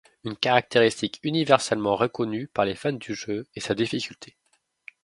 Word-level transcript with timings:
Une 0.23 0.35
caractéristique 0.35 1.19
universellement 1.21 1.95
reconnue 1.95 2.47
par 2.47 2.65
les 2.65 2.73
fans 2.73 2.91
du 2.93 3.13
jeu 3.13 3.45
est 3.55 3.59
sa 3.59 3.75
difficulté. 3.75 4.35